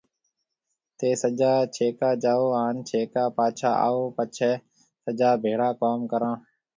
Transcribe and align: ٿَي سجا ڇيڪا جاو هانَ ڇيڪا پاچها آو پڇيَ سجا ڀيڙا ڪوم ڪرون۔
ٿَي 0.97 1.09
سجا 1.21 1.51
ڇيڪا 1.75 2.09
جاو 2.23 2.43
هانَ 2.57 2.75
ڇيڪا 2.89 3.23
پاچها 3.37 3.71
آو 3.87 3.97
پڇيَ 4.15 4.51
سجا 5.05 5.29
ڀيڙا 5.43 5.69
ڪوم 5.81 5.99
ڪرون۔ 6.11 6.35